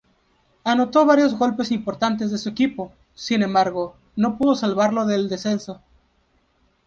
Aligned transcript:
Anotó 0.63 1.05
varios 1.05 1.37
goles 1.37 1.69
importantes 1.69 2.31
de 2.31 2.39
su 2.39 2.49
equipo, 2.49 2.91
sin 3.13 3.43
embargo, 3.43 3.95
no 4.15 4.35
pudo 4.39 4.55
salvarlo 4.55 5.05
del 5.05 5.29
descenso. 5.29 5.79